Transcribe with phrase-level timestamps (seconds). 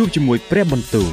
[0.00, 1.12] ជួបជាមួយព្រះបន្ទូល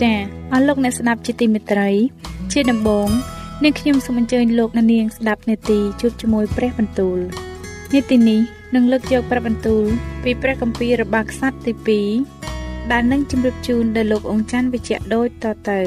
[0.00, 0.14] ចា
[0.52, 1.90] អស់លោកអ្នកស្ដាប់ជាទីមេត្រី
[2.52, 3.08] ជាដំបូង
[3.64, 7.18] នាងខ្ញុំសូមអញ្ជើញលោកអ្នកនាងស្ដាប់នេតិជួបជាមួយព្រះបន្ទូល
[7.94, 9.84] នេតិនេះ នឹងលើកយកព្រះបន្ទូល
[10.24, 12.02] ពីព្រះគម្ពីររបស់ខ្សត្រទី
[12.46, 15.80] 2ដែលនឹងជម្រាបជូនដល់លោកអង្គច័ន្ទវិជ្ជៈដូចតទៅ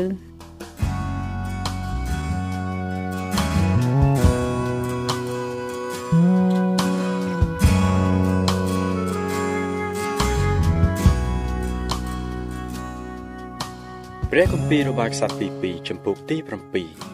[14.31, 16.37] ព្រះគម្ពីររបស់ខ្សត្រទី2ចំពុកទី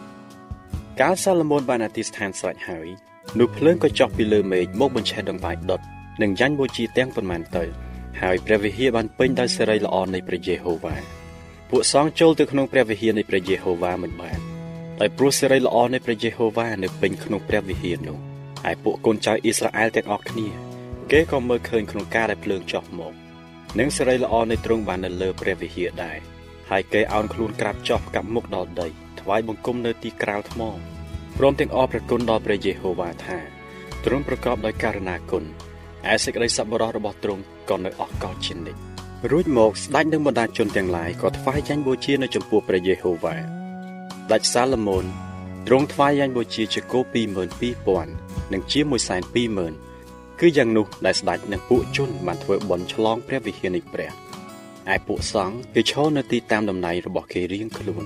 [0.08, 2.88] 7កាលសាឡូមោនបានអធិស្ឋានស្រេចហើយ
[3.40, 5.82] នោះភ្លើងក៏ចុះពីលើមេឃមកបញ្ឆេះដង្វាយដុត
[6.22, 7.64] និងយ៉ាញ់បូជាទាំងប៉ុន្មានទៅ
[8.22, 10.96] ហើយព្រះវិហារបានពេញដោយសេរីល្អនៃព្រះយេហូវ៉ា
[11.70, 14.40] ពួកសង្ឃចូលទៅក្នុងព្រះវិហារនៃព្រះយេហូវ៉ាមិនបាន
[15.00, 18.18] ដោយព្រោះសេរីល្អនៃព្រះយេហូវ៉ានៅពេញក្នុងព្រះវិហារនោះ
[18.66, 20.48] ហើយពួកកូនចៅអ៊ីស្រាអែលទាំងអស់គ្នា
[21.12, 23.14] គេក៏មើលឃើញក្នុងការដែលភ្លើងចុះមក
[23.80, 26.18] និងសេរីល្អនៃទ្រង់បាននៅលើព្រះវិហារដែរ
[26.70, 28.88] ហើយគេអោនខ្លួនក្រាបចុះកាប់មុខដល់ដី
[29.20, 30.62] ថ្វាយបង្គំនៅទីក្រាលថ្ម
[31.38, 33.38] ព្រមទាំងអរព្រះគុណដល់ព្រះយេហូវ៉ាថា
[34.06, 35.44] ទ្រង់ប្រកបដោយករណាគុណ
[36.12, 38.80] ឯសេចក្តីសប្បុរសរបស់ទ្រង់ក៏នៅអស់កលជានិច្ច
[39.32, 43.36] រួចមកស្ដេចនឹងបណ្ដាជនទាំងឡាយក៏ថ្វាយយ៉ាញ់បូជានៅចំពោះព្រះយេហូវ៉ា
[44.32, 45.06] ដាច់សាឡូមោន
[45.68, 47.00] ទ្រង់ថ្វាយយ៉ាញ់បូជាជាគោ
[47.76, 49.22] 22000និងជាមួយសែន
[49.82, 54.12] 20000គឺយ៉ាងនោះដែលស្ដេចនិងពួកជនបានធ្វើបន់ឆ្លងព្រះវិហារនៃព្រះ
[54.94, 58.06] ឯពួកសង្ឃគេឈរនៅទីតាមតំណែងរបស់គេរៀងខ្លួន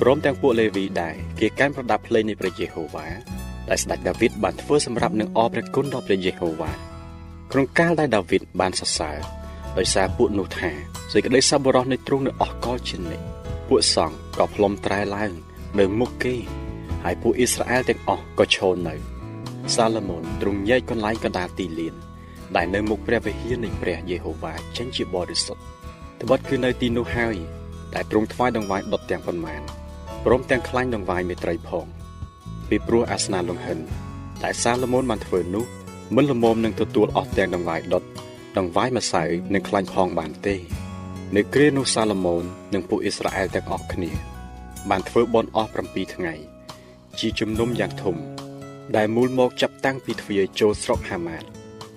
[0.00, 3.06] ព្រមទាំងពួកលេវីដែរគេកាន់ប្រដាប់ភ្លេងនៃព្រះយេហូវ៉ា
[3.68, 6.72] ដែលស្ដេចដាវីតបានធ្វើសម្រាប់នឹងអរព្រះគុណដល់ព្រះយេហូវ៉ា
[7.52, 9.16] ក្នុងកាលដែលដាវីតបានសរសើរ
[9.78, 10.70] ដោយសារពួកនោះថា
[11.12, 13.24] សេចក្តីសប្បុរសនៃទ្រង់នៅអស់កលជានិច្ច
[13.68, 15.32] ពួកសង្ឃក៏ផ្លុំត្រែឡើង
[15.78, 16.34] នៅមុខគេ
[17.04, 18.94] ហើយពួកអ៊ីស្រាអែលទាំងអស់ក៏ឈរនៅ
[19.74, 21.94] សាឡូមោនទ្រង់ញែកកន្លែងកណ្ដាលទីលាន
[22.56, 25.62] ដែលនៅមុខព្រះវិហារនៃព្រះយេហូវ៉ាចេញជាបរិសុទ្ធ
[26.22, 27.36] ត្បិតគឺនៅទីនោះហើយ
[27.94, 29.62] ដែលទ្រង់ថ្វាយដង្វាយដុតទាំងប៉ុន្មាន
[30.30, 31.86] ព្រមទាំងខ្លាញ់ដង្វាយមេត្រីផង
[32.68, 33.78] ពីព្រោះអាសនាលង្ហិន
[34.42, 35.64] តែសាឡូមោនបានធ្វើនោះ
[36.16, 38.02] មិនល្មមនឹងទទួលអស់ទាំងដង្វាយដុត
[38.58, 39.22] ដង្វាយម្សៅ
[39.54, 40.56] និងខ្លាញ់ផងបានទេ
[41.36, 42.44] នៅគ្រានោះសាឡូមោន
[42.74, 44.10] និងពួកអ៊ីស្រាអែលទាំងអស់គ្នា
[44.90, 46.34] បានធ្វើបន់អស់7ថ្ងៃ
[47.18, 48.16] ជាជំនុំយ៉ាងធំ
[48.96, 51.44] ដែលមូលមកចាប់តាំងពីទ្វារចូលស្រុកហាម៉ាត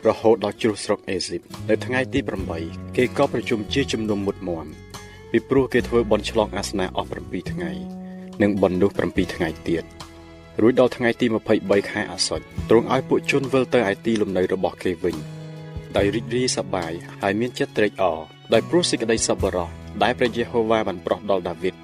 [0.07, 2.19] រហូតដល់ជ្រុះស្រុកអេស៊ីបនៅថ្ងៃទី
[2.57, 4.67] 8គេក៏ប្រជុំជាជំនុំមុតមម
[5.31, 8.00] ពីព្រោះគេធ្វើបន់ឆ្លងអាសនាអស់7ថ្ងៃ
[8.41, 9.83] និងបន់នោះ7ថ្ងៃទៀត
[10.61, 11.25] រួចដល់ថ្ងៃទី
[11.59, 15.15] 23ខែអាសត់ទ្រង់ឲ្យពួកជនវិលទៅឯទីលំនៅរបស់គេវិញ
[15.97, 16.91] ដោយរីករាយសប្បាយ
[17.21, 18.19] ហើយមានចិត្តត្រេកអរ
[18.53, 19.69] ដោយព្រោះសេចក្តីសប្បុរស
[20.03, 21.75] ដែលព្រះយេហូវ៉ាបានប្រោះដល់ដាវីត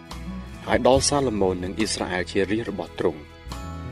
[0.67, 3.19] ហើយដល់សាឡូមោននិងអ៊ីស្រាអែលជារាជរបស់ទ្រង់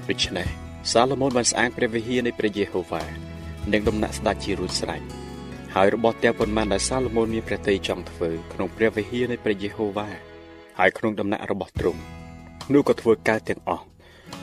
[0.10, 0.48] ដូច្នេះ
[0.92, 3.04] សាឡូមោនបានស្អាតព្រះវិហារនៃព្រះយេហូវ៉ា
[3.74, 5.02] និងដំណាក់ស្ដេចជារួចស្រេច
[5.76, 10.10] ហើយរបស់ទាំងប៉ុន្មានដែលសាឡូមោនមានព្រះតីចង់ធ្វើក្នុងព្រះវិហារនៃព្រះយេហូវ៉ា
[10.80, 12.02] ហើយក្នុងដំណាក់របស់ទ្រង់
[12.74, 13.86] នោះក៏ធ្វើកើតទាំងអស់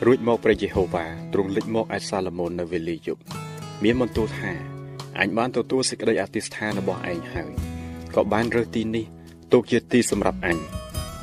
[0.06, 3.20] រួចមកព្រះយេហូវ៉ាទ្រង់លេចមកឯសាឡូមោននៅវេលាយប់
[3.82, 4.52] មានបន្ទូលថា
[5.20, 7.52] អញបានទទួលសេចក្តីអធិស្ឋានរបស់ឯងហើយ
[8.14, 9.06] ក៏បានរើសទីនេះ
[9.52, 10.58] ទុកជាទីសម្រាប់អញ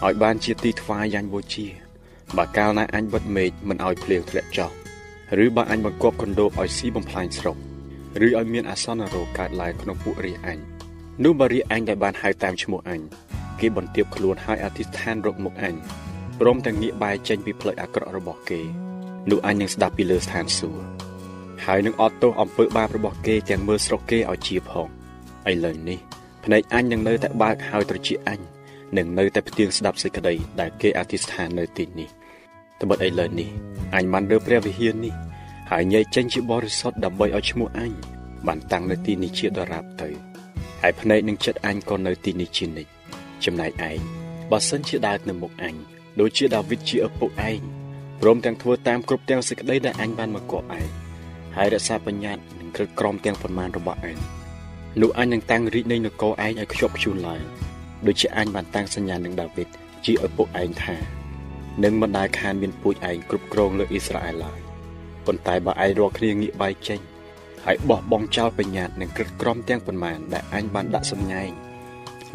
[0.05, 1.67] ឲ្យបានជាទីថ្វាយយ៉ាញ់បូជា
[2.37, 4.71] បើកាលណាអញបិទមេឃមិនឲ្យភ្លៀងធ្លាក់ចុះ
[5.43, 7.57] ឬបើអញបង្គាប់កណ្ដោបឲ្យស៊ីបំផ្លាញស្រុក
[8.25, 10.59] ឬឲ្យមានអាសន្នរោគកើតឡើងក្នុងពួករាជអញ
[11.23, 13.01] នោះបើរាជអញដែលបានហៅតាមឈ្មោះអញ
[13.59, 15.75] គេបន្ទាបខ្លួនឲ្យអធិដ្ឋានរកមុខអញ
[16.39, 18.61] ព្រមទាំងងាកបែរចេញពីផ្លូវអាក្រក់របស់គេ
[19.29, 20.83] នោះអញនឹងស្ដាប់ពីលើស្ថានសួគ៌
[21.65, 24.87] ហើយនឹងអត់ទោសអំពើបាបរបស់គេទាំងមើលស្រុកគេឲ្យជាផង
[25.51, 25.99] ឥឡូវនេះ
[26.45, 28.39] ភ្នែកអញនឹងនៅតែបើកហើយត្រចៀកអញ
[28.97, 32.09] នឹងនៅតែផ្ទៀងស្ដាប់សេចក្តីដែលគេអធិស្ឋាននៅទីនេះ
[32.81, 33.49] ត្បិតឥឡូវនេះ
[33.95, 35.13] អញបានរើព្រះវិហារនេះ
[35.71, 37.91] ហើយញែកចេញជាបរិសុទ្ធដើម្បីឲ្យឈ្មោះអញ
[38.47, 40.09] បានតាំងនៅទីនេះជាដរាបទៅ
[40.81, 42.91] ហើយភ្នែកនឹងចិត្តអញក៏នៅទីនេះជានិច្ច
[43.45, 43.99] ចំណែកឯង
[44.51, 45.75] បើសិនជាដើរនៅមុខអញ
[46.19, 47.61] ដូចជាដាវីតជាឪពុកឯង
[48.21, 50.87] ព្រមទាំងធ្វើតាមគ្រប់ទាំងសេចក្តីដែលអញបានមកគប់ឯង
[51.55, 54.17] ហើយរក្សាបញ្ញត្តិនិងក្រឹតក្រមទាំងប៉ុន្មានរបស់ឯង
[55.01, 57.43] នោះអញនឹងតាំងរាជនៃនគរឯងឲ្យខ្ជាប់ខ្ជួនឡើង
[58.07, 59.67] ដូចជាអញបានតាំងសញ្ញានឹងដាវីត
[60.05, 60.95] ជាឪពុកឯងថា
[61.83, 64.59] នឹងមិនដែលខានមានពូជឯងគ្រប់គ្រងលើអ៊ីស្រាអែលឡើយ
[65.25, 66.99] ប៉ុន្តែបើឯងរកគ្នាងាកបែកចេញ
[67.65, 71.49] ហើយបោះបង់ចោលបញ្ញត្តិនិងក្រឹតក្រមទាំងប៉ុន្មានដែលអញបានដាក់សម្ញែង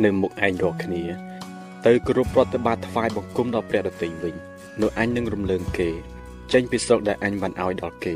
[0.05, 1.03] នៅមុខឯងរកគ្នា
[1.86, 4.34] ទៅគោរពប្រតិបត្តិថ្វាយបង្គំដល់ព្រះដទៃវិញ
[4.81, 5.88] នោះអញនឹងរំលើងគេ
[6.52, 8.14] ចេញពីស្រុកដែលអញបានឲ្យដល់គេ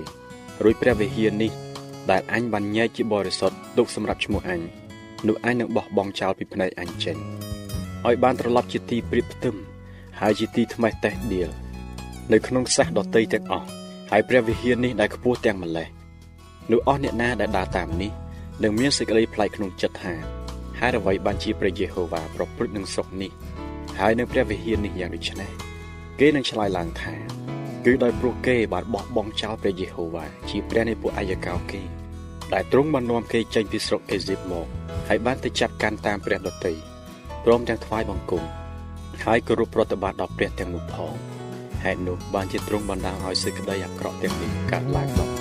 [0.65, 1.53] រួចព្រះវិហារនេះ
[2.11, 4.61] ដែលអញបានញែកជាបរិសុទ្ធទុកសម្រាប់ឈ្មោះអញ
[5.29, 7.17] នោះអញនឹងបោះបង់ចោលពីភ្នែកអញចេញ
[8.07, 9.57] ឲ្យបានត្រឡប់ជាទីព្រៀបផ្ទឹម
[10.21, 11.49] ហើយជាទីថ្មេះតេះដៀល
[12.33, 13.67] នៅក្នុងសះដតីទាំងអស់
[14.11, 15.89] ហើយព្រះវិហារនេះដែលខ្ពស់ទាំងម្លេះ
[16.71, 18.11] នោះអស់អ្នកណាដែលដើរតាមនេះ
[18.63, 20.38] នឹងមានសេចក្តីប្លែកក្នុងចិត្តថា
[20.81, 23.33] ហេតុអ្វីបានជាព្រះយេហូវ៉ាប្រព្រឹត្តនឹងស្រុកនេះ
[24.01, 25.51] ហើយនៅព្រះវិហារនេះយ៉ាងដូចនេះ
[26.21, 27.15] គេនឹងឆ្លើយឡើងថា
[27.85, 31.81] គឺដោយព្រោះគេបានបោះបង់ចោលព្រះយេហូវ៉ាជាព្រះនៃពួកអាយកោគេ
[32.53, 34.67] ដែលទ្រង់បាននាំគេចេញពីស្រុកអេស៊ីបមក
[35.09, 36.75] ហើយបានទៅចាប់កាន់តាមព្រះដតី
[37.45, 38.45] ព្រមទាំងថ្វាយបង្គំ
[39.25, 41.15] ហើយគោរពប្រតិបត្តិដល់ព្រះទាំងនោះផង
[41.85, 45.38] ហេតុនោះបានជាទ្រង់បណ្ដាលឲ្យសេចក្តីអាក្រក់ទាំងនេះកើតឡើងដល់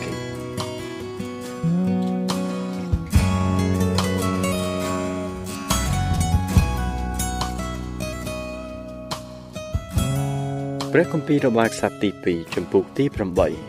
[10.99, 13.05] ព្រះគម្ពីររបាយខ្សត្រទី2ចំពុកទី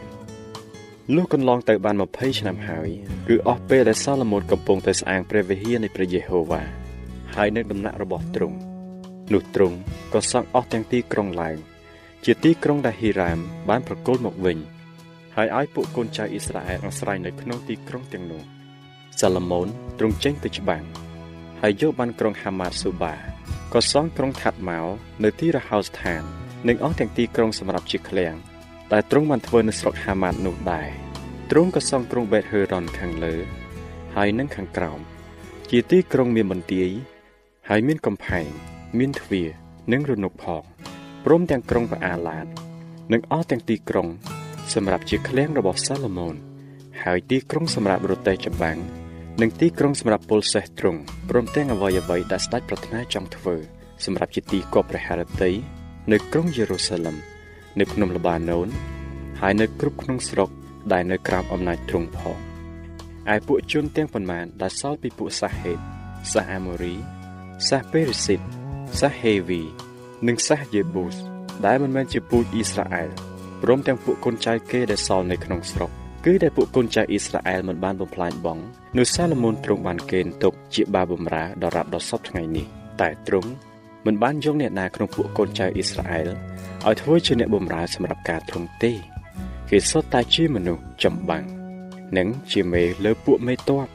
[0.07, 2.89] 8លុះកន្លងទៅបាន20ឆ្នាំហើយ
[3.29, 6.63] គឺអស់ពេលដែលសាឡូមោនកំពុងតែស្អាងព្រះវិហារនៃព្រះយេហូវ៉ា
[7.35, 8.57] ហើយនៅដំណាក់របស់ទ្រង់
[9.33, 9.77] នោះទ្រង់
[10.15, 11.57] ក៏សង់អស់ទាំងទីក្រុងឡើង
[12.25, 13.39] ជាទីក្រុងដែលហ៊ីរ៉ាម
[13.69, 14.59] បានប្រគល់មកវិញ
[15.37, 18.43] ហើយឲ្យពួកកូនចៅអ៊ីស្រាអែលអាស្រ័យនៅក្នុងទីក្រុងទាំងនោះ
[19.21, 19.67] សាឡូមោន
[19.99, 20.85] ទ្រង់ចេញទៅច្បាំង
[21.61, 23.15] ហើយយកបានក្រុងហាម៉ាតស៊ូបា
[23.73, 24.81] ក៏សង់ក្រុងថាត់ម៉ៅ
[25.25, 26.25] នៅទីរហោស្ថាន
[26.66, 28.34] និងអស់ទាំងទីក្រុងសម្រាប់ជាឃ្លាំង
[28.93, 30.88] ដែលទ្រង់បានធ្វើនៅស្រុកហាម៉ាតនោះដែរ
[31.50, 33.34] ទ្រង់ក៏សង់ក្រុងបេតហឺរ៉ុនខាងលើ
[34.16, 35.00] ហើយនឹងខាងក្រោម
[35.70, 36.90] ជាទីក្រុងមានបន្ទាយ
[37.69, 38.49] ហើយមានកំផែង
[38.99, 39.49] មានទ្វារ
[39.93, 40.62] និងរនុកផង
[41.25, 42.46] ព្រមទាំងក្រុងប៉ាអាឡាត
[43.12, 44.08] និងអស់ទាំងទីក្រុង
[44.75, 46.34] សម្រាប់ជាឃ្លាំងរបស់សាឡូមោន
[47.05, 48.78] ហើយទីក្រុងសម្រាប់រទេះចម្បាំង
[49.40, 51.00] និងទីក្រុងសម្រាប់ពលសេះទ្រង់
[51.31, 53.56] ព្រមទាំងអ្វីអ្វីដែលស្ដេចប្រាថ្នាចង់ធ្វើ
[54.05, 55.52] សម្រាប់ជាទីគប់ព្រះハរតី
[56.12, 57.16] នៅក្រុងយេរូសាឡឹម
[57.78, 58.69] នៅភ្នំលបាណូន
[59.40, 60.50] ហើយនៅគ្រប់ក្នុងស្រុក
[60.93, 62.37] ដែលនៅក្រោមអំណាចទ្រង់ផង
[63.34, 65.78] ឯពួកជនទាំងប៉ុន្មានដែលសល់ពីពួកសាហេត
[66.32, 66.94] សាអាម៉ូរី
[67.69, 68.40] សាសពេរិសិត
[69.00, 69.62] សាសហេវី
[70.26, 71.16] និងសាសយេប៊ូស
[71.66, 73.10] ដែលមិនមែនជាពូជអ៊ីស្រាអែល
[73.62, 75.90] ព្រមទាំងពួកកូនចៅគេដែលសល់នៅក្នុងស្រុក
[76.25, 78.58] គឺដែលពួកកូនចៅអ៊ីស្រាអែលមិនបានបំផ្លាញបង
[78.96, 82.66] នោះសាឡូមោនទ្រង់បានកេណ្ឌទុកជាបាបម្រើដល់រាប់ដល់សពថ្ងៃនេះ
[83.00, 83.50] តែទ្រង់
[84.08, 86.28] មិនបានយកអ្នកណាក្នុងពួកកូនចៅអ៊ីស្រាអែល
[86.87, 88.93] ឲ្យធ្វើជាអ្នកបម្រើសម្រាប់ការទ្រង់ទេ
[89.70, 91.44] គេសុទ្ធតែជាមនុស្សចម្បាំង
[92.16, 93.86] និងជាមេលើពួកមេតប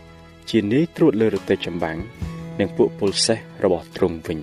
[0.50, 1.98] ជានាយត្រួតលើរទេះចម្បាំង
[2.60, 4.40] និងពួកពលសេះរបស់ទ្រង់វិញ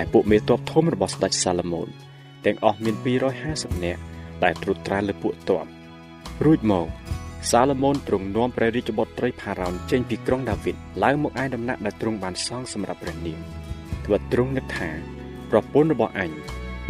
[0.00, 1.88] ឯពួកមេតបធំរបស់ស្ដេចសាឡូមោន
[2.44, 2.96] ទាំងអស់មាន
[3.40, 4.00] 250នាក់
[4.44, 5.64] ដែលត្រួតត្រាលើពួកទ័ព
[6.44, 6.86] រួចមក
[7.50, 13.59] សាឡូមោនទ្រង់នាំព្រះរាជបុត្រីផារ៉ោនចេញពីក្រុងដាវីតឡើងមកឯដំណាក់ដែលទ្រង់បានសង់សម្រាប់ព្រះនាង
[14.10, 14.90] ត្បិតទ្រង់នឹកថា
[15.50, 16.30] ប្រពន្ធរបស់អញ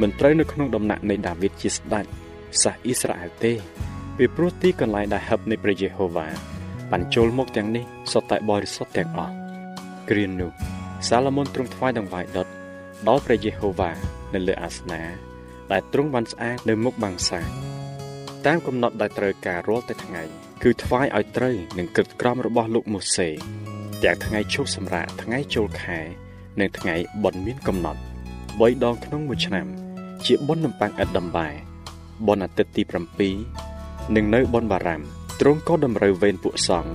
[0.00, 2.04] មិនត្រូវនៅក្នុងដំណាក់នៃដាវីតជាស្ដេច
[2.62, 3.52] សាសអ៊ីស្រាអែលទេ
[4.16, 6.28] ពីព្រោះទីកន្លែងដែលហឹបនៃព្រះយេហូវ៉ា
[6.90, 9.34] បានចូលមកទាំងនេះសុទ្ធតែបរិសុទ្ធទាំងអស់
[10.10, 10.50] គ្រានោះ
[11.08, 12.46] សាឡូមោនទ្រង់ថ្វាយដង្វាយដុត
[13.08, 13.90] ដល់ព្រះយេហូវ៉ា
[14.34, 15.02] នៅលើអាសនា
[15.72, 17.40] ដែលទ្រង់បានស្អាតនៅមុខបាំងសា
[18.46, 20.22] តាមកំណត់ដែលត្រូវការរាល់តែថ្ងៃ
[20.62, 23.28] គឺថ្វាយឲ្យត្រូវនឹងគិតក្រមរបស់លោកម៉ូសេ
[24.04, 26.00] ទាំងថ្ងៃឈប់សម្រាកថ្ងៃចូលខែ
[26.58, 28.00] និងថ្ងៃបុណ្យមានកំណត់
[28.40, 29.66] 3ដងក្នុងមួយឆ្នាំ
[30.26, 31.48] ជាបុណ្យនំប៉័ងឥតដំបែ
[32.26, 32.82] បុណ្យអាទិត្យទី
[33.48, 35.00] 7និងនៅបុណ្យបារ៉ាំ
[35.40, 36.92] ទ្រង់ក៏តម្រូវវេនពួកសង្ឃ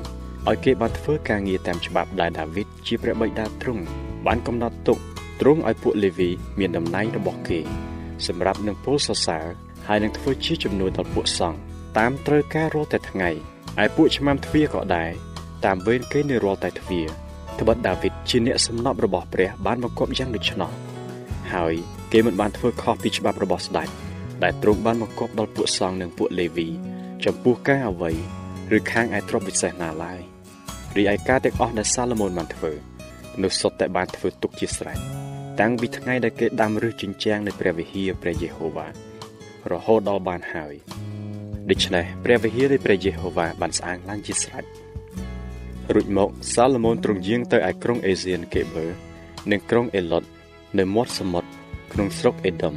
[0.48, 3.84] ឲ្យគេបានធ្វើការងារតាមច្បាប់ដែលដាវីតជាព្រះបិតាទ្រង់
[4.26, 5.00] បានកំណត់ទុក
[5.42, 7.60] ទ្រង់ឲ្យពួកលេវីមានតំណែងរបស់គេ
[8.28, 9.46] សម្រាប់នឹងពលសរសើរ
[9.88, 11.60] ហើយនឹងធ្វើជាចំនួនដល់ពួកសង្ឃ
[11.98, 13.30] តាមត្រូវការរាល់តែថ្ងៃ
[13.84, 15.12] ឯពួកឆ្មាំទ្វារក៏ដែរ
[15.66, 17.08] តាមវេនគេនៅរាល់តែទ្វារ
[17.60, 20.72] ត្បិតដាវីតជាអ្នកសំណប់របស់ព្រះបានមកគប់យ៉ាងដូច្នោះ
[21.54, 21.74] ហើយ
[22.12, 23.90] គេមិនបានធ្វើខុសពីច្បាប់របស់ស្ដេច
[24.44, 26.68] ដែលទ្រង់បានមកគប់ដល់ពួកសង្ឃនិងពួកលេវី
[27.26, 28.12] ចំពោះការអ្វី
[28.76, 30.20] ឬខាងឯទ្រព្យវិសេសណាឡើយ
[30.98, 32.72] រីឯការទាំងអស់ដែលសាឡូមោនបានធ្វើ
[33.44, 35.00] នោះសុទ្ធតែបានធ្វើទុកជាស្រេច
[35.60, 38.88] តាំងពីថ្ងៃដែលគេដាំឫសជញ្ជាំងនៃព្រះវិហារព្រះយេហូវ៉ា
[39.72, 40.74] រហូតដល់បានហើយ
[41.70, 44.85] ដូច្នេះព្រះវិហារនៃព្រះយេហូវ៉ាបានស្អាងឡើងជាស្រេច
[45.94, 48.86] រួចមកសាឡូមោនទ្រង់យាងទៅឯក្រុងអេសៀនកេបឺ
[49.52, 50.24] និងក្រុងអេឡុត
[50.78, 51.50] នៅមាត់សមុទ្រ
[51.94, 52.76] ក្នុងស្រុកអេដុំ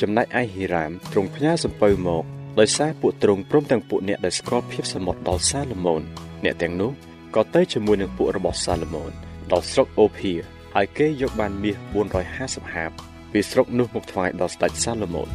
[0.00, 2.24] ចំណែកឯហីរ៉ាមទ្រង់ផ្ញើសំពៅមក
[2.58, 6.02] ដោយសារពួកទ្រង់ព្រមទាំងពួកអ្នកដែលស្គាល់ភាពសមុទ្រដល់សាឡូមោន
[6.44, 6.92] អ្នកទាំងនោះ
[7.34, 9.10] ក៏ទៅជាមួយនឹងពួករបស់សាឡូមោន
[9.52, 10.32] ដល់ស្រុកអូភី
[10.74, 11.76] ហើយគេយកបានមាស
[12.24, 12.90] 450ហាប
[13.32, 15.28] ពីស្រុកនោះមកថ្វាយដល់ស្ដេចសាឡូមោន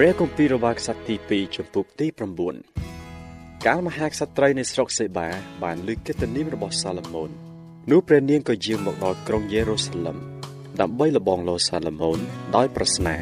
[0.00, 2.06] ព្រះគម្ពីររបស់ខ្សត្រទី2ចំពុកទី
[2.86, 5.28] 9កាលមហាក្សត្រីនៃស្រុកសេបា
[5.62, 7.30] បានលើកកិត្តិនាមរបស់សាឡូមោន
[7.90, 10.16] នោះព្រះនាងក៏យាងមកដល់ក្រុងយេរូសាឡឹម
[10.80, 12.18] ដើម្បីលបងលោសាឡូមោន
[12.56, 13.16] ដោយប្រស្នា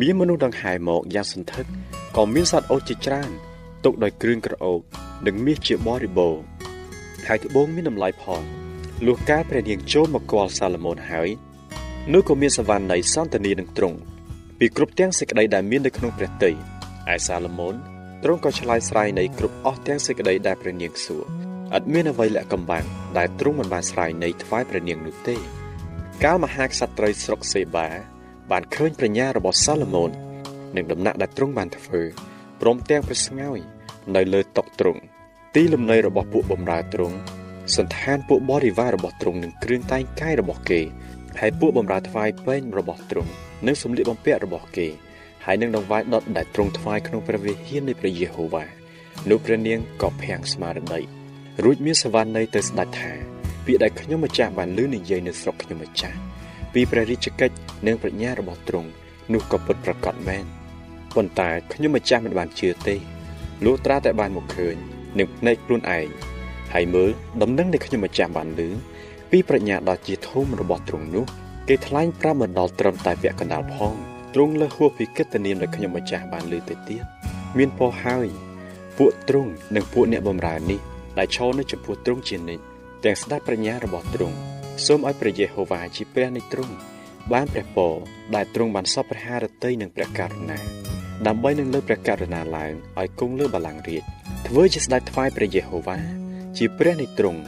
[0.00, 1.66] មានមនុស្សដង្ហែមកយ៉ាងសន្ធឹក
[2.16, 3.30] ក៏មានសត្វអូសជាច្រើន
[3.84, 4.80] ទុកដោយគ្រឿងក្រអូប
[5.26, 6.36] និងមាសជាបរិបូរ
[7.26, 8.42] ហើយត្បូងមានតម្លៃផង
[9.06, 11.28] លុះកាលព្រះនាងចូលមកគាល់សាឡូមោនហើយ
[12.12, 13.98] នោះក៏មានសវណ្ណនៃសន្តានីនឹងទ្រង់
[14.66, 16.54] ពីគ្រប់ទាំងសេចក្តីដែលមាននៅក្នុងព្រះទ័យ
[17.14, 17.74] ឯសាឡូមោន
[18.24, 21.22] ទ្រង់ក៏ឆ្លើយស្រាយនៃគ្រប់អស់ទាំងសេចក្តីដែលព្រះនាងសួរ
[21.76, 22.84] ឥតមានអ្វីលាក់កំបាំង
[23.18, 25.36] ដែលទ្រង់មិនបានស្រាយនៃថ្វាយព្រះនាងនោះទេ
[26.24, 27.88] កាលមហាក្សត្រីស្រុកសេបា
[28.50, 30.10] បានឃើញប្រាជ្ញារបស់សាឡូមោន
[30.76, 32.02] និងដំណាក់ដែលទ្រង់បានធ្វើ
[32.60, 33.58] ព្រមទាំងព្រះស្ងោយ
[34.16, 35.00] នៅលើតុទ្រង់
[35.54, 37.16] ទីលំនៅរបស់ពួកបម្រើទ្រង់
[37.76, 40.80] សន្តានពួកបរិវាររបស់ទ្រង់និងគ្រឿងតែងកាយរបស់គេ
[41.40, 43.32] ហើយពួកបម្រើថ្វាយពេញរបស់ទ្រង់
[43.66, 44.88] និងសម្លៀកបំពាក់របស់គេ
[45.44, 48.64] ហើយនឹងដង្វាយដុតដែលទ្រង់ថ្វាយក្នុងព្រះវិហារនៃព្រះយេហូវ៉ា
[49.30, 51.00] នោះព្រះនាងក៏ភាំងស្មារតី
[51.64, 53.12] រួចមានសវណ្ណីទៅស្ដេចថា
[53.66, 56.18] ពាក្យដែលខ្ញុំម្ចាស់បានលើនិយាយនៅស្រុកខ្ញុំម្ចាស់
[56.74, 57.56] ពីព្រះរាជកិច្ច
[57.86, 58.88] និងប្រាជ្ញារបស់ទ្រង់
[59.32, 60.44] នោះក៏ពិតប្រាកដមែន
[61.14, 62.96] ប៉ុន្តែខ្ញុំម្ចាស់មិនបានជឿទេ
[63.64, 64.76] លុះត្រាតែបានមកឃើញ
[65.18, 66.08] នឹងភ្នែកខ្លួនឯង
[66.72, 67.10] ហើយមើល
[67.42, 68.68] ដំណឹងនៃខ្ញុំម្ចាស់បានលឺ
[69.30, 71.24] ពីប្រាជ្ញាដ៏ជាធំរបស់ទ្រង់នោះ
[71.68, 73.94] គេថ្លែងប្រាប់មិនដល់ត្រឹមតែវគ្គកណ្ដាលផង
[74.34, 77.02] ទ្រង់លើសហួសពីកិត្តិនាមដែលខ្ញុំម្ចាស់បានលើទៅទៀត
[77.58, 78.26] មានពោហើយ
[78.98, 80.80] ពួកទ្រង់និងពួកអ្នកបម្រើនេះ
[81.18, 82.64] ដែលឈរនៅចំពោះទ្រង់ជានិច្ច
[83.04, 84.36] ទាំងស្ដេចប្រាជ្ញារបស់ទ្រង់
[84.86, 86.74] សូមឲ្យព្រះយេហូវ៉ាជាព្រះនៃទ្រង់
[87.32, 87.94] បានព្រះពរ
[88.34, 90.58] ដែលទ្រង់បានសពព្រះハរតីនិងព្រះករុណា
[91.26, 94.02] ដើម្បីនឹងលើព្រះករុណាឡើងឲ្យគង់លើបល្ល័ង្ករាជ
[94.48, 95.98] ធ្វើជាស្ដេចថ្វាយព្រះយេហូវ៉ា
[96.58, 97.40] ជាព្រះនៃទ្រង់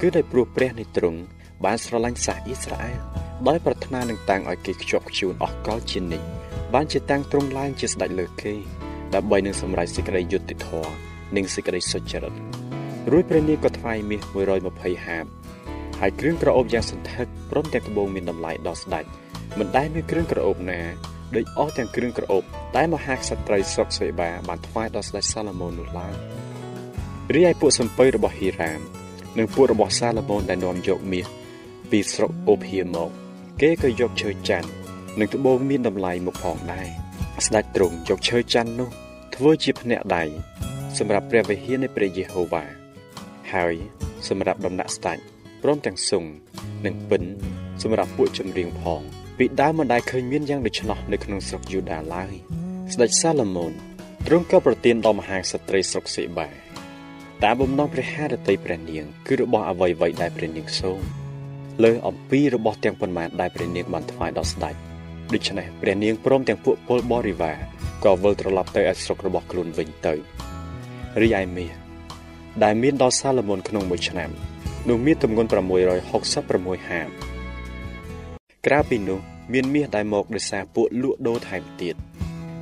[0.00, 1.20] គឺដោយព្រោះព្រះនៃទ្រង់
[1.64, 6.26] បានស្រឡាញ់សាសអ៊ីស្រាអែល ដោយប្រាថ្នានឹងតាំងឲ្យគេខ្ជាប់ខ្ជួនអស់កលជានិច្ច
[6.74, 8.52] បានជាតាំងទ្រង់ឡើងជាស្ដេចលើគេ
[9.14, 10.92] ដើម្បីនឹងសម្រេចសេចក្តីយុត្តិធម៌
[11.36, 12.34] និងសេចក្តីសុចរិត
[13.10, 14.22] រួចព្រះនាងក៏ថ្វាយមាស
[14.64, 15.24] 120ហាប
[16.00, 19.04] ហើយគ្រឿងក្រអូបយ៉ាងសន្ធឹកព្រមទាំងត្បូងមានតម្លៃដល់ស្ដេច
[19.58, 20.80] មិនដែលមានគ្រឿងក្រអូបណា
[21.36, 22.42] ដូចអស់ទាំងគ្រឿងក្រអូប
[22.76, 26.14] តែមហាក្សត្រីស្រុកសេបាបានថ្វាយដល់ស្ដេចសាឡូមោននោះឡើយ
[27.34, 28.80] រីឯពួកសំពៅរបស់ហីរ៉ាម
[29.38, 31.26] និងពួករបស់សាឡូមោនដែលនាំយកមាស
[31.90, 33.21] ពីស្រុកអូភៀមក
[33.60, 34.68] គេក៏យកឈើច័ន្ទ
[35.18, 36.88] និងត្បូងមានតម្លៃមកផងដែរ
[37.46, 38.88] ស្ដេចទ្រង់យកឈើច័ន្ទនោះ
[39.34, 40.24] ធ្វើជាភ្នាក់ដៃ
[40.98, 42.64] សម្រាប់ព្រះវិហារនៃព្រះយេហូវ៉ា
[43.52, 43.74] ហើយ
[44.28, 45.18] សម្រាប់ដំណាក់ស្ដេច
[45.62, 46.24] ព្រមទាំងសុង
[46.86, 47.22] និងពិន
[47.82, 49.00] សម្រាប់ពួកចម្រៀងផង
[49.38, 52.34] ពីដើមមិនដែលឃើញមានយ៉ាងដូច្នោះនៅក្នុងស្រុកយូដាឡើយ
[52.92, 53.72] ស្ដេចសាឡូមោន
[54.26, 56.48] ទ្រង់ក៏ប្រទានដល់មហាក្សត្រីស្រុកសេបា
[57.42, 61.21] តាមបំណងព្រះハរតីព្រះនាង គឺរបស់អ្វីៗដែលព្រះនាងសូម
[61.84, 64.74] លើអំពីរបស់ទាំងប៉ុន្មានដែលព្រះនាងបានថ្វាយដល់ស្ដេច
[65.34, 67.56] ដូច្នេះព្រះនាងព្រមទាំងពួកពលបរិវារ
[68.04, 70.14] ក៏វិលត្រឡប់ទៅឯស្រុករបស់ខ្លួនវិញទៅ
[71.22, 71.72] រីឯមាស
[72.64, 74.30] ដែលមានដល់សាឡូមោនក្នុងមួយឆ្នាំ
[74.88, 75.48] នោះមានទម្ងន់
[76.12, 77.08] 666ហាប
[78.66, 79.18] ក្រៅពីនោះ
[79.52, 81.94] មានមាសដែលមកដោយសារពួកលក់ដូរថែមទៀត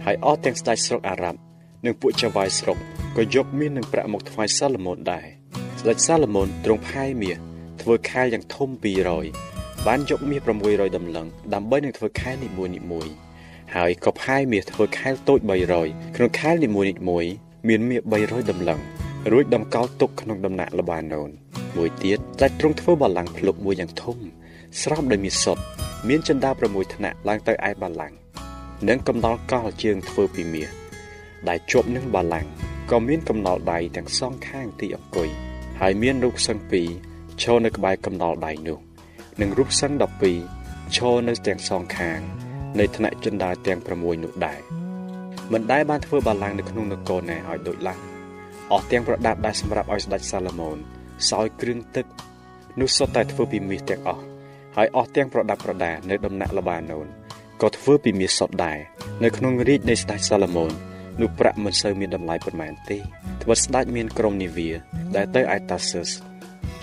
[0.04, 1.38] ហើយអស់ទាំងស្ដេចស្រុកអារ៉ាប់
[1.84, 2.78] និងពួកចៅវាយស្រុក
[3.16, 5.26] ក៏យកមាសនិងប្រាក់មកថ្វាយសាឡូមោនដែរ
[5.80, 7.38] ស្ដេចសាឡូមោនទ្រង់ផាយមាស
[7.82, 8.68] ធ្វើខែលយ៉ាងធំ
[9.28, 13.08] 200បានយកមាស600ដំឡឹងដើម្បីនឹងធ្វើខែលនីមួយនីមួយ
[13.74, 15.40] ហើយក៏ផាយមាសធ្វើខែលតូច
[15.78, 17.24] 300ក្នុងខែលនីមួយនីមួយ
[17.68, 18.80] មានមាស300ដំឡឹង
[19.32, 21.30] រួចដំកល់ទុកក្នុងដំណាក់លបាណូន
[21.76, 24.16] មួយទៀតតែទ្រង់ធ្វើបល្ល័ង្កភ្លុកមួយយ៉ាងធំ
[24.82, 25.62] ស្រោមដោយមាសសុទ្ធ
[26.08, 28.16] មានចិន្តា6ថ្នាក់ឡើងទៅឯបល្ល័ង្ក
[28.88, 30.68] និងកំណល់កលជើងធ្វើពីមាស
[31.48, 32.50] ដែលជាប់នឹងបល្ល័ង្ក
[32.90, 35.28] ក៏មានកំណល់ដៃទាំងសងខាងទីអង្គុយ
[35.80, 36.88] ហើយមានរូបសង្ឃពីរ
[37.42, 38.78] ឈរនៅក្បែរកំណល់ដៃនោះ
[39.40, 39.96] និងរូបសង្ឃ
[40.46, 42.20] 12ឈរនៅទាំងសងខាង
[42.78, 44.60] នៃថ្នាក់ចិន្តាទាំង6នោះដែរ
[45.52, 48.00] មិនដែលបានធ្វើបល្ល័ង្កនៅក្នុងនគរណាឲ្យដូចឡើយ
[48.72, 50.76] អស់ទាំងប្រដាប់ដែលសម្រាប់ឲ្យស្ដេចសាឡូមោន
[51.30, 52.06] សោយគ្រឿងទឹក
[52.80, 54.22] នោះសុទ្ធតែធ្វើពីមាសទាំងអស់
[54.76, 57.06] ហើយអស់ទាំងប្រដាប់ប្រដានៅដំណាក់លបាណូន
[57.62, 58.78] ក៏ធ្វើពីមាសសុទ្ធដែរ
[59.24, 60.70] នៅក្នុងរាជនៃស្ដេចសាឡូមោន
[61.20, 62.98] នោះប្រាក់មិនសូវមានតម្លៃប៉ុន្មានទេ
[63.42, 64.70] ត្បិតស្ដេចមានក្រុមនាវា
[65.16, 66.10] ដែលទៅឯតាសឹស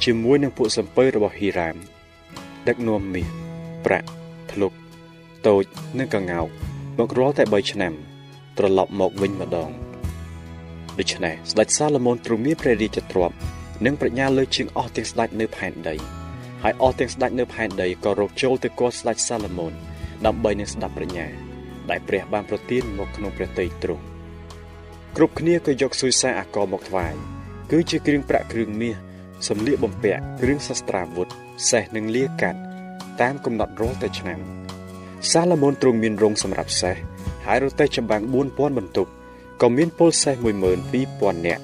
[0.03, 1.75] ជាមួយនឹងពួកសំពៅរបស់ហ៊ីរ៉ាម
[2.67, 3.27] ដឹកនាំមាស
[3.85, 4.07] ប្រាក់
[4.51, 4.73] ភ្លុក
[5.47, 5.63] តូច
[5.99, 6.47] និងកងោក
[6.99, 7.93] មករលតែ3ឆ្នាំ
[8.57, 9.69] ត្រឡប់មកវិញម្ដង
[10.99, 13.35] ដូច្នេះស្ដេចសាឡូមោនទ្រង់មានព្រះរាជទ្រព្យ
[13.85, 15.95] និងប្រាជ្ញាលើជាងអស់ទាំងស្ដេចនៅផែនដី
[16.63, 19.73] ហើយអស់ទាំងស្ដេចនៅផែនដីក៏រកចូលទៅគាល់ស្ដេចសាឡូមោន
[20.25, 21.27] ដើម្បីនឹងស្ដាប់ប្រាជ្ញា
[21.89, 24.03] ដែលព្រះបានប្រទានមកក្នុងព្រះទ័យទ្រង់
[25.15, 27.13] គ្រប់គ្នាក៏យកសុយសាអាករមកថ្វាយ
[27.71, 28.95] គឺជាគ្រឿងប្រាក់គ្រឿងមាស
[29.47, 31.27] សម្លៀកបំពាក់គ្រឿងសស្ត្រាវុធ
[31.69, 32.59] សេះនិងលាកាត់
[33.21, 34.39] តាមកំណត់រាល់តែឆ្នាំ
[35.31, 36.95] សាឡូមោនទ្រង់មានរោងសម្រាប់សេះ
[37.45, 39.07] ហើយរទេះចម្បាំង4000បន្ទុក
[39.61, 40.35] ក៏មានពលសេះ
[40.91, 41.63] 12000នាក់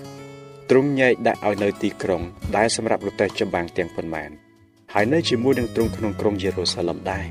[0.69, 2.21] ទ្រង់ញែកដាក់ឲ្យនៅទីក្រុង
[2.55, 4.29] ដែលសម្រាប់រទេះចម្បាំងទាំងប៉ុន្មាន
[4.93, 7.25] ហើយនៅជាមួយនឹងទ្រង់ក្នុងក្រុងយេរូសាឡឹមដែរ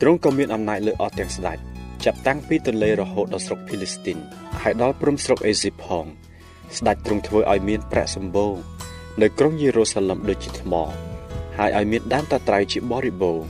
[0.00, 1.58] ទ្រង់ក៏មានអំណាចលើអស់ទាំងស្ដេច
[2.04, 4.18] ចាប់តាំងពីទន្លេរហូតដល់ស្រុកភីលីស្ទីន
[4.60, 6.04] ហើយដល់ព្រំស្រុកអេស៊ីបផង
[6.76, 8.54] ស្ដេចទ្រង់ធ្វើឲ្យមានប្រាក់សម្បូរ
[9.22, 10.74] នៅក្រុងយេរូសាឡឹមដូចជាថ្ម
[11.58, 13.46] ហើយឲ្យមានដើមតាត្រៃជាបរិបូរណ៍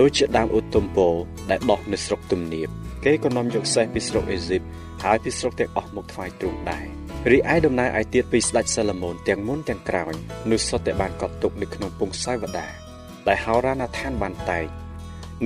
[0.00, 1.14] ដូចជាដើមឧត្តមពល
[1.50, 2.68] ដែលដុះនៅស្រុកទំនាប
[3.04, 4.62] គេក៏នាំយកសេះពីស្រុកអេស៊ីប
[5.04, 6.86] ហើយពីស្រុកទាំងអស់មកថ្វាយទ្រង់ដែរ
[7.30, 10.12] រីឯដំណើរឲ្យទៀតពីស្ដេចសាឡូមោនទាំងមុនទាំងក្រោយ
[10.50, 12.66] នោះសុទ្ធតែបានកត់ទុកនៅក្នុងពងសាវតា
[13.28, 14.66] ដែលហោរាណាថានបានតែង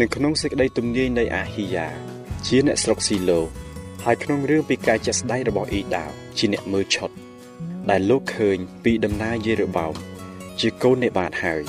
[0.00, 1.88] នៅក្នុងសេចក្តីទំនាយនៃអាហ៊ីយ៉ា
[2.46, 3.40] ជាអ្នកស្រុកស៊ីឡូ
[4.04, 7.10] ហើយក្នុងរឿងពីការចាក់ស្ដាយរបស់អ៊ីដាវជាអ្នកមើលឆុត
[7.90, 9.95] ដែលលោកឃើញពីដំណើរយេរូបោម
[10.61, 11.62] ជាកូននេបាតហើយ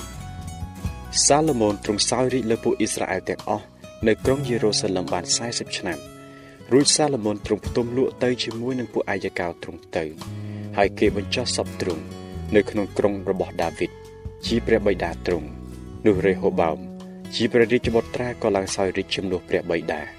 [1.26, 3.66] សាឡូមោនទ្រង់សោយរាជលើពួកអ៊ីស្រាអែលទាំងអស់
[4.08, 6.00] នៅក្រុងយេរូសាឡឹមបាន40ឆ្នាំ
[6.72, 10.06] រួចសាឡូមោនទ្រង់ផ្ទុំលក់ទៅជាមួយនឹងពួកអាយកោទ្រង់ទៅ
[10.78, 12.04] ហើយគេបញ្ចុះសពទ្រង់
[12.56, 13.92] នៅក្នុងក្រុងរបស់ដាវីត
[14.46, 15.48] ជាព្រះបិតាទ្រង់
[16.06, 16.78] នោះរេហូបោម
[17.36, 20.19] ជាព្រះរាជបុត្រាក៏ឡើងសោយរាជជំនួសព្រះបិតា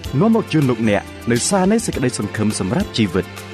[0.19, 3.27] នាំមកជូនលោកអ្នកនៅសារនៃសេចក្តីសង្ឃឹមសម្រាប់ជីវិត។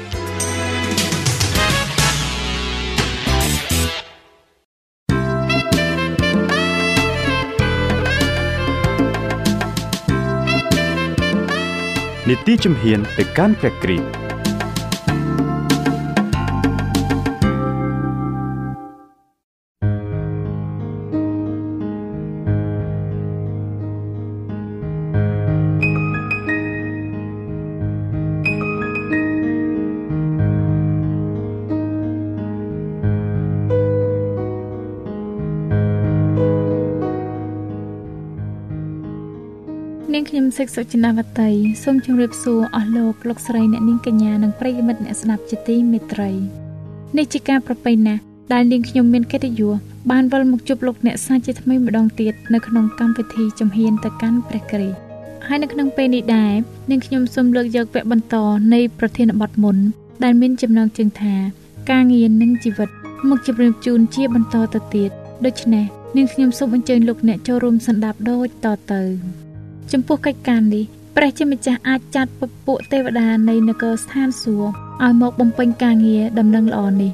[12.30, 14.27] នីតិជំហានទៅកាន់ព្រះគ្រីស្ទ
[40.30, 41.50] សិកសុចិនាវតី
[41.84, 46.30] សូមជម្រាបសួរអស់លោកលោកស្រីអ្នកនាងកញ្ញានិងប្រិយមិត្តអ្នកស្ដាប់ជាទីមេត្រី
[47.18, 48.22] នេះជាការប្រពៃណាស់
[48.54, 49.74] ដែលនាងខ្ញុំមានកិត្តិយស
[50.12, 54.98] បានវិលមកជួបលោកអ្នកសាជាថ្មីម្ដងទៀតនៅក្នុងកម្មវិធីជំហានទៅកាន់ព្រះគ្រីស្ទ
[55.46, 56.54] ហើយនៅក្នុងពេលនេះដែរ
[56.92, 58.36] នាងខ្ញុំសូមលើកយកវគ្គបន្ត
[58.74, 59.78] នៃប្រធានបទមុន
[60.24, 61.36] ដែលមានចំណងជើងថា
[61.92, 62.90] ការងារនិងជីវិត
[63.30, 65.12] មកជម្រាបជូនជាបន្តទៅទៀត
[65.46, 65.86] ដូច្នេះ
[66.16, 69.47] នាងខ្ញុំសូមអញ្ជើញលោកអ្នកចូលរួមស្ដាប់ដូចតទៅ
[69.91, 70.84] ចំពោះកិច្ចការនេះ
[71.15, 74.69] ព្រះជាម្ចាស់អាចចាត់ពពួកទេវតានៃនគរស្ថានសួគ៌
[75.04, 77.12] ឲ្យមកបំពេញការងារដំណឹងល្អនេះ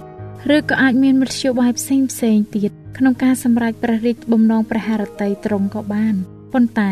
[0.55, 6.15] ឬក៏អាចមានមធ្យោបាយផ្សេងផ្សេងទៀតក្នុងការសម្រេចព្រះរាជបំណងព្រះハរតីត្រង់ក៏បាន
[6.53, 6.91] ប៉ុន្តែ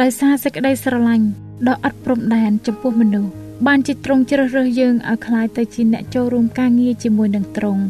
[0.00, 1.26] ដោយសារសេចក្តីស្រឡាញ់
[1.68, 3.32] ដ៏អត់ព្រំដែនចំពោះមនុស្ស
[3.66, 7.82] បានជាទ្រង់ជ្រើសរើសយើងឲ្យក្លាយទៅជាអ្នកចូលរួមការងារជាមួយនឹងទ្រង់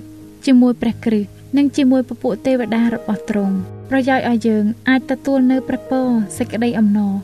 [0.46, 3.56] ជាមួយព្រះគ្រីស្ទនិងជាមួយពពួកទេវតារបស់ទ្រង់
[3.90, 7.14] ប្រយោជន៍ឲ្យយើងអាចទទួលនៅព្រះពរសេចក្តីអំណរ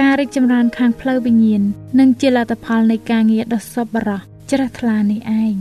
[0.00, 1.62] ការរីកចម្រើនខាងផ្លូវវិញ្ញាណ
[1.98, 5.56] និងជាលទ្ធផលនៃការងារដ៏សប្បុរសជ្រះថ្លានេះឯង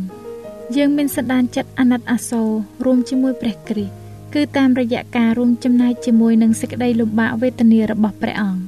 [0.75, 2.49] យើងមានសន្តានចិត្តអាណិតអាសូរ
[2.85, 3.93] រួមជាមួយព្រះគ្រីស្ទ
[4.33, 8.61] គឺតាមរយៈការរួមចំណែកជាមួយនឹងសេចក្តីលំបាកវេទនារបស់ព្រះអង្គ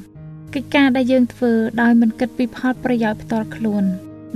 [0.53, 3.83] កិច្ចការដែលយើងធ្វើដោយមិនគិតពីផលប្រយោជន៍ផ្ទាល់ខ្លួន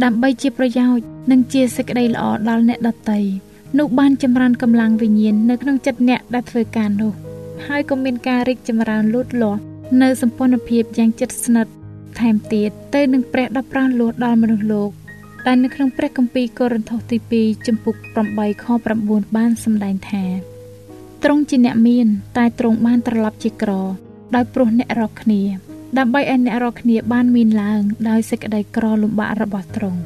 [0.04, 3.20] ដើម្បីជាប្រយោជន៍និងជាសេចក្តីល្អដល់អ្នកដទៃ
[3.78, 7.14] នោះបានចម្រើនកម្លាំងវិញ្ញាណនៅក្នុងចិត្តអ្នកដែលធ្វើការនោះ
[7.66, 9.62] ហើយក៏មានការរីកចម្រើនលូតលាស់
[10.02, 11.74] នៅសម្ព័ន្ធភាពយ៉ាងជិតស្និទ្ធ
[12.20, 14.92] ថែមទៀតទៅនឹងព្រះដ៏ប្រោះលោះដល់មនុស្សលោក
[15.48, 17.18] ដែលនៅក្នុងព្រះគម្ពីរកូរិនថូសទី
[17.56, 17.96] 2ចំពុក
[18.30, 18.66] 8ខ
[19.02, 20.24] 9បានសម្ដែងថា
[21.24, 23.72] ទ្រង់ជាអ្នកមាន តែទ្រង់បានត្រឡប់ជាក្រ
[24.36, 25.42] ដោយព្រោះអ្នករកគ្នា
[25.98, 30.00] ដើម្បីឲ្យអ្នករាល់គ្នាបានមានឡើងដោយសេចក្តីក្រលំបាករបស់ទ្រង់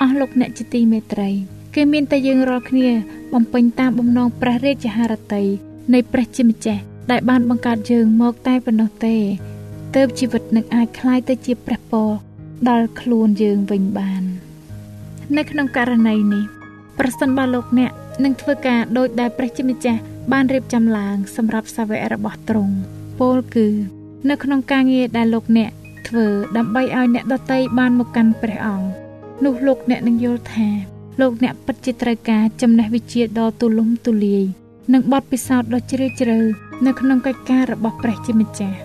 [0.00, 1.30] អស់លោកអ្នកជាទីមេត្រី
[1.74, 2.88] គឺមានតែយើងរាល់គ្នា
[3.32, 5.48] បំពេញតាមបំណងព្រះរាជហឫទ័យ
[5.93, 6.81] នៃព្រះជាម្ចាស់
[7.11, 9.15] ដែលបានបង្កើតយើងមកតែប៉ុណ្ណោះទេ
[9.95, 12.09] ទើបជីវិតនឹងអាចคล้ายទៅជាព្រះពរ
[12.69, 14.23] ដល់ខ្លួនយើងវិញបាន
[15.37, 16.43] នៅក្នុងករណីនេះ
[16.99, 17.91] ប្រសិនបើលោកអ្នក
[18.23, 22.75] នឹងធ្វើការដោយដែលព្រះជាម្ចាស់បានរៀបចំឡើងសម្រាប់សាវករបស់ទ្រង់
[23.19, 23.67] ពោលគឺ
[24.29, 25.71] នៅក្នុងការងារដែលលោកអ្នក
[26.07, 26.27] ធ្វើ
[26.57, 28.87] ដើម្បីឲ្យអ្នកដតីបានមកកាន់ព្រះអង្គ
[29.45, 30.67] នោះលោកអ្នកនឹងយល់ថា
[31.21, 34.45] លោកអ្នកពិតជាត្រូវការចំណេះវិជ្ជាដ៏ទូលំទូលាយ
[34.92, 36.38] និងបទពិសោធន៍ដ៏ជ្រាលជ្រៅ
[36.86, 38.78] នៅក្នុងកិច្ចការរបស់ព្រះជាម្ចាស់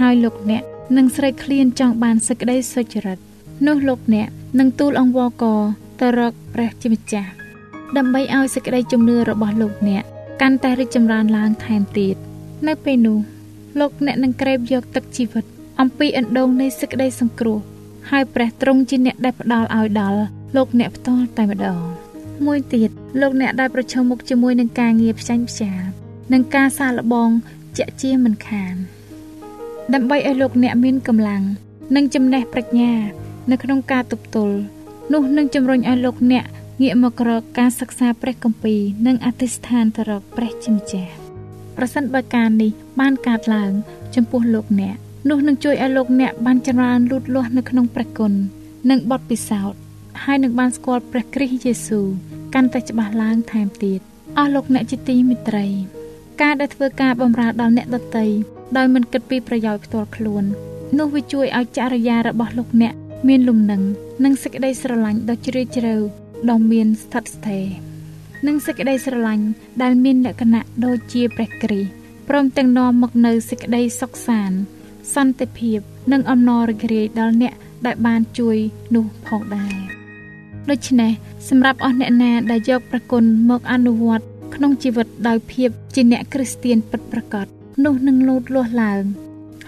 [0.00, 0.62] ហើយលោកអ្នក
[0.96, 3.18] នឹងស្រេកឃ្លានចង់បានសេចក្តីសុចរិត
[3.66, 5.44] នោះលោកអ្នកនឹងទូលអង្វរក
[6.00, 7.30] ទៅរកព្រះជាម្ចាស់
[7.96, 10.02] ដើម្បីឲ្យសេចក្តីជំនឿរបស់លោកអ្នក
[10.42, 12.16] កាន់តែរីកចម្រើនឡើងថែមទៀត
[12.68, 13.18] នៅពេលនោះ
[13.80, 15.44] លោកអ្នកនឹងក្រេបយកទឹកជីវិត
[15.80, 17.58] អំពីអណ្ដូងនៃសេចក្តីសង្គ្រោះ
[18.10, 20.20] ហើយព្រះទ្រង់ជាអ្នកដែលផ្ដល់ឲ្យដល់
[20.56, 21.78] លោកអ្នកផ្ទាល់តែម្ដង
[22.46, 25.80] មួយទៀត លោកអ្នកដែលប្រឈមមុខជាមួយនឹងការងារផ្ចាញ់ផ្ចាល
[26.32, 27.30] និងការសាកល្បង
[27.78, 28.74] ជាក់ជាមិនខាន
[29.94, 31.42] ដើម្បីឲ្យលោកអ្នកមានកម្លាំង
[31.96, 32.92] និងចំណេះប្រាជ្ញា
[33.50, 34.56] នៅក្នុងការទប់ទល់
[35.12, 36.44] នោះនឹងជំរុញឲ្យលោកអ្នក
[36.82, 41.12] ងាកមករកការសិក្សាព្រះគម្ពីរនិងអធិស្ឋានទៅរកព្រះជាម្ចាស់
[41.76, 43.72] ប្រសិនបើការនេះបានកើតឡើង
[44.14, 44.96] ចំពោះលោកអ្នក
[45.30, 48.32] នោះនឹងជួយឲ្យលោកអ្នកបានចម្រើនលូតលាស់នៅក្នុងព្រះគុណ
[48.90, 49.80] និងបទពិសោធន៍
[50.24, 52.06] ហើយនឹងបានស្គាល់ព្រះគ្រីស្ទយេស៊ូវ
[52.54, 54.00] កាន់តែច្បាស់ឡើងថែមទៀត
[54.38, 55.66] អស់លោកអ្នកជាទីមេត្រី
[56.42, 58.26] ការដែលធ្វើការបម្រើដល់អ្នកដទៃ
[58.76, 60.44] ដោយមិនគិតពីប្រយោជន៍ផ្ទាល់ខ្លួន
[60.98, 62.94] នោះវាជួយឲ្យចរិយារបស់លោកអ្នក
[63.28, 63.82] មានលំនឹង
[64.24, 65.94] និងសេចក្តីស្រឡាញ់ដ៏ជ្រាលជ្រៅ
[66.50, 67.66] ដ៏មានស្ថិតស្ថេរ
[68.46, 69.46] និងសេចក្តីស្រឡាញ់
[69.82, 71.90] ដែលមានលក្ខណៈដូចជាព្រះគ្រីស្ទ
[72.28, 74.58] ព្រមទាំងនាំមកនូវសេចក្តីសុខសាន្ត
[75.14, 75.78] សន្តិភាព
[76.12, 77.54] និងអំណររីករាយដល់អ្នក
[77.86, 78.56] ដែលបានជួយ
[78.94, 79.87] នោះផងដែរ
[80.70, 81.12] ដូច្នេះ
[81.48, 87.46] សម្រាប់អស់អ្នកណាដែលយកប្រគុណមកអនុវត្តក្នុងជីវិតដោយភាពជាអ្នកគ្រីស្ទៀនពិតប្រាកដ
[87.84, 89.02] នោះនឹងលូតលាស់ឡើង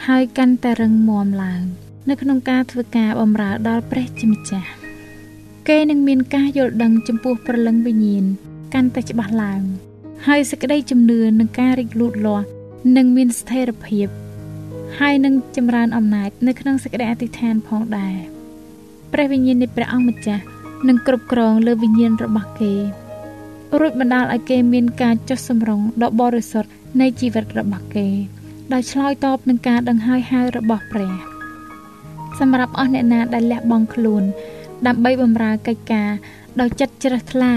[0.06, 1.62] ហើយកាន់តែរឹងមាំឡើង
[2.08, 4.70] នៅក្នុងការធ្វើការបម្រើដល់ព្រះជាម្ចាស់
[5.68, 8.24] គេនឹងមានការយល់ដឹងចំពោះព្រលឹងវិញ្ញាណ
[8.74, 9.62] កាន់តែច្បាស់ឡើង
[10.26, 12.46] ហើយសេចក្តីជំនឿនឹងការរីកលូតលាស់
[12.96, 14.06] នឹងមានស្ថិរភាព
[14.98, 18.16] ហើយនឹងចម្រើនអំណាចនៅក្នុងសេចក្តីអធិដ្ឋានផងដែរ
[19.12, 20.42] ព្រះវិញ្ញាណនៃព្រះអង្គម្ចាស់
[20.88, 22.74] នឹងគ្រប់គ្រងលើវិញ្ញាណរបស់គេ
[23.78, 28.08] រួចបណ្ដាលឲ្យគេមានការចុះសម្រុងដ៏បរិសុទ្ធនៃជីវិតរបស់គេ
[28.72, 31.12] ដោយឆ្លើយតបនឹងការដង្ហើយហៅរបស់ព្រះ
[32.40, 34.22] សម្រាប់អស់អ្នកណាដែលលះបង់ខ្លួន
[34.86, 36.10] ដើម្បីបម្រើកិច្ចការ
[36.60, 37.52] ដោយចិត្តជ្រះថ្លា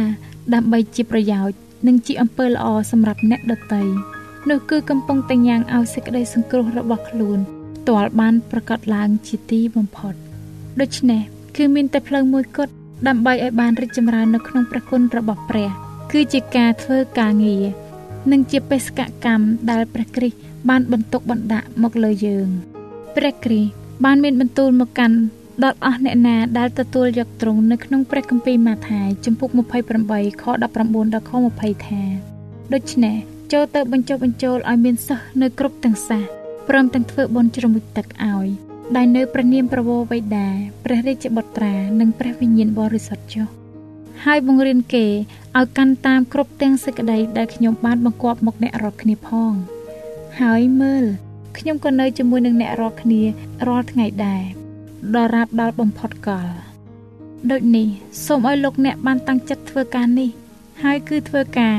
[0.54, 1.58] ដើម្បីជាប្រយោជន៍
[1.88, 3.82] និងជាអំពើល្អសម្រាប់អ្នកដទៃ
[4.50, 7.40] នោះគឺកំពុងតែញ៉ាំងឲ្យសេចក្តីសង្គ្រោះរបស់ខ្លួន
[7.78, 10.14] ផ្ទាល់បានប្រកាសឡើងជាទីបំផុត
[10.82, 11.22] ដូច្នេះ
[11.58, 12.74] គឺមានតែផ្លូវមួយគត់
[13.08, 15.70] ដើម្បីឲ្យបានរីកចម្រើននៅក្នុងព្រះគុណរបស់ព្រះ
[16.12, 17.63] គឺជាការធ្វើការងារ
[18.32, 20.38] និងជាបេសកកម្មដែលព្រះគ្រីស្ទ
[20.70, 22.48] បានបន្ទុកបណ្ដាក់មកលើយើង
[23.16, 23.72] ព្រះគ្រីស្ទ
[24.06, 25.18] បានមានបន្ទូលមកកាន់
[25.63, 32.02] ដល់អស់អ្នកណាដែលទទួលយកទ្រង់នៅក្នុងព្រះគម្ពីរម៉ាថាយជំពូក28ខ19ដល់ខ20ថា
[32.74, 33.16] ដូច្នេះ
[33.52, 36.24] ចូលទៅបញ្ចុះបញ្ចូលឲ្យមានសិស្សនៅគ្រប់ទាំងសាស
[36.70, 38.48] ព្រមទាំងធ្វើបុណ្យជ្រមុជទឹកឲ្យ
[38.96, 40.48] ដែលនៅព្រះនាមប្រវោវេដា
[40.86, 43.48] ព្រះរាជបុត្រា និងព្រះវិញ្ញាណបរិសុទ្ធចុះ
[44.26, 45.06] ហើយបង្រៀនគេ
[45.58, 49.54] ឲ្យកាន់តាមគ្រប់ទាំងសេចក្តីដែលខ្ញុំបានបង្គាប់មកអ្នករាល់គ្នាផង
[50.42, 51.06] ហើយមើល
[51.58, 53.22] ខ្ញុំក៏នៅជាមួយនឹងអ្នករាល់គ្នា
[53.68, 54.44] រាល់ថ្ងៃដែរ
[55.16, 56.48] ដល់រាប់ដល់បំផុតកល
[57.52, 57.88] ដូចនេះ
[58.26, 60.30] សូមឲ្យលោកអ្នកបានតាំងចិត្តធ្វើការនេះ
[60.84, 61.78] ហើយគឺធ្វើការ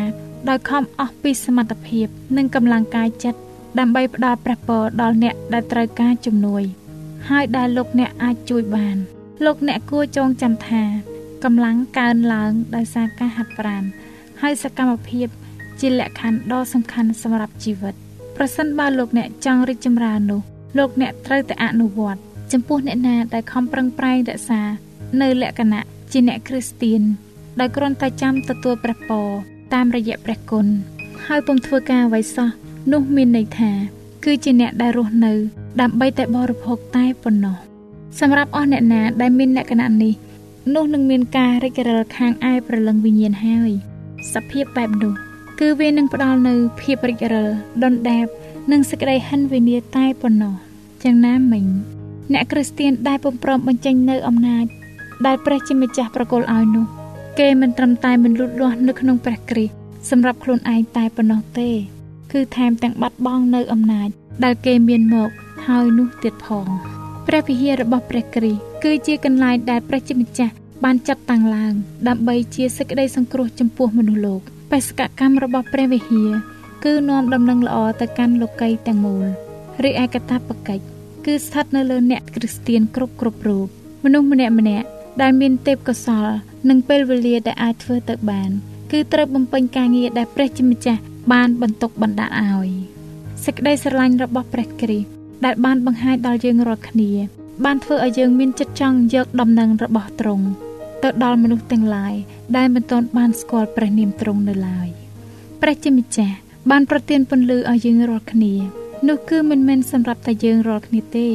[0.48, 3.40] ដោយខំអស់ពីសមត្ថភាព និងកម្លាំងកាយចិត្ត
[3.79, 6.64] ដើម្បីផ្ដល់ព្រះពរដល់អ្នកដែលត្រូវការជំនួយ
[7.30, 8.96] ហើយដែលលោកអ្នកអាចជួយបាន
[9.44, 10.82] លោកអ្នកគួរចងចាំថា
[11.44, 13.84] កម្លាំងកើនឡើងដោយសារការហាត់ប្រាណ
[14.42, 15.28] ហើយសកម្មភាព
[15.80, 17.94] ជាលក្ខខណ្ឌដ៏សំខាន់សម្រាប់ជីវិត
[18.37, 20.40] ប្រសិនបើលោកអ្នកចង់រីកចម្រើននោះ
[20.78, 22.20] លោកអ្នកត្រូវតែអនុវត្ត
[22.52, 24.62] ចំពោះអ្នកណាដែលខំប្រឹងប្រែងរក្សា
[25.22, 27.02] នៅលក្ខណៈជាអ្នកគ្រីស្ទៀន
[27.60, 29.28] ដោយគ្រាន់តែចាំទទួលព្រះពរ
[29.74, 30.66] តាមរយៈព្រះគុណ
[31.26, 32.48] ហើយពុំធ្វើការអ្វីសោះ
[32.92, 33.70] នោះមានន័យថា
[34.24, 35.32] គឺជាអ្នកដែលរស់នៅ
[35.80, 37.56] ដើម្បីតែបរិភោគតែប៉ុណ្ណោះ
[38.20, 40.12] សម្រាប់អស់អ្នកណាដែលមានលក្ខណៈនេះ
[40.74, 43.70] នោះនឹងមានការរិចរិលខាងឯប្រលឹងវិញ្ញាណហើយ
[44.32, 45.12] សភាពបែបនោះ
[45.60, 47.48] គឺវានឹងផ្ដល់នៅភាពរិចរិល
[47.82, 48.26] ដុនដាប
[48.72, 50.54] និងសេចក្តីហិនវិនាតែប៉ុណ្ណោះ
[51.02, 51.64] យ៉ាងណាមិញ
[52.32, 54.66] អ្នកគ្រីស្ទៀនដែលពុំព្រមបញ្ចេញនៅអំណាច
[55.26, 56.87] ដែលព្រះជាម្ចាស់ប្រគល់ឲ្យនោះ
[57.38, 59.74] គេមិនត្រឹមតែមិនលូតលាស់នៅក្នុងព្រះគ្រីស្ទ
[60.10, 61.70] សម្រាប់ខ្លួនឯងតែប៉ុណ្ណោះទេ
[62.34, 64.08] គឺថែមទាំងបាត់បង់នៅអំណាច
[64.44, 65.30] ដែលគេមានមក
[65.66, 66.66] ហើយនោះទៀតផង
[67.26, 71.72] ព្រះវិហាររបស់ព្រះគ្រីស្ទគឺជាកន្លែងដែលព្រះជាម្ចាស់បានចាត់តាំងឡើង
[72.08, 76.30] ដើម្បីជាសេចក្តីសង្គ្រោះចំពោះមនុស្សលោកបេសកកម្មរបស់ព្រះវិហារ
[76.84, 79.24] គឺនាំដំណឹងល្អទៅកាន់លោកីទាំងមូល
[79.84, 80.84] រីឯកតាបកិច្ច
[81.26, 83.66] គឺស្ថិតនៅលើអ្នកគ្រីស្ទៀនគ្រប់គ្រប់រូប
[84.04, 84.86] មនុស្សម្នាក់ម្នាក់
[85.22, 86.26] ដែលមានទេពកោសល
[86.68, 88.50] និងពេលវេលាដែលអាចធ្វើទៅបាន
[88.90, 92.68] គឺត្រូវបំពេញការងារដែលព្រះជាម្ចាស់ បានបន្ទុកបណ្ដាក់ឲ្យ
[93.44, 95.08] សេចក្តីស្រឡាញ់របស់ព្រះគ្រីស្ទ
[95.44, 97.10] ដែលបានបង្ហាញដល់យើងរាល់គ្នា
[97.64, 100.46] បានធ្វើឲ្យយើងមានចិត្តចង់យកដំណឹងរបស់ទ្រង់
[101.02, 102.14] ទៅដល់មនុស្សទាំងឡាយ
[102.56, 104.88] ដែលមិនទាន់បានស្គាល់ព្រះនាមទ្រង់នៅឡើយ
[105.62, 106.37] ព្រះជាម្ចាស់
[106.70, 108.52] បានប្រទានពន្លឺឲ្យយើងរាល់គ្នា
[109.08, 111.28] នោះគឺមិនមែនសម្រាប់តែយើងរាល់គ្នាទេ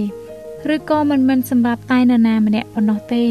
[0.74, 3.26] ឬក៏មិនមែនសម្រាប់តែនរណាម្នាក់ប៉ុណ្ណោះទេ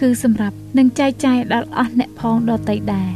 [0.00, 3.10] គឺសម្រាប់នឹងចែកចាយដល់អស់អ្នកផងដទៃដែរ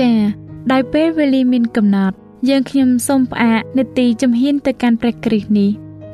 [0.00, 0.18] ចា៎
[0.72, 2.16] ដោយពេលវេលាមានកំណត់
[2.48, 5.70] យើងខ្ញុំសូមផ្អាកនេតិជំហានទៅកាន់ព្រះគ្រីស្ទនេះ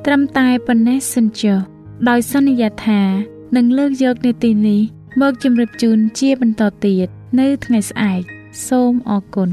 [0.06, 1.58] ត្រឹមតែប៉ុណ្ណេះសិនចុះ
[2.08, 3.00] ដោយសន្យាថា
[3.56, 4.80] នឹងលើកយកនេតិនេះ
[5.20, 7.08] មកជម្រាបជូនជាបន្តទៀត
[7.40, 8.22] នៅថ្ងៃស្អែក
[8.68, 9.50] សូមអរគុណ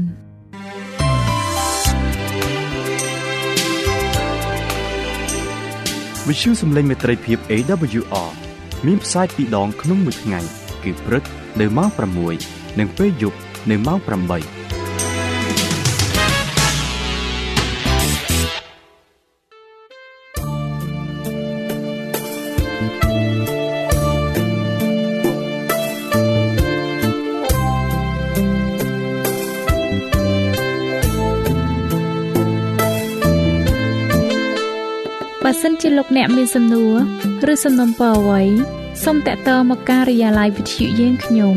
[6.28, 8.30] វិទ្យុសំឡេងមេត្រីភាព AWR
[8.86, 10.40] មានផ្សាយពីរដងក្នុងមួយថ្ងៃ
[10.84, 11.24] គឺព្រឹក
[11.60, 11.88] នៅម៉ោង
[12.34, 13.38] 6និងពេលយប់
[13.70, 14.38] នៅម៉ោង8បើ
[35.62, 36.96] សិនជាលោកអ្នកមានសំណួរ
[37.52, 38.42] ឬសំណុំពរអ្វី
[39.04, 41.56] សូមតាក់ទងមកការិយាល័យវិទ្យុយើងខ្ញុំ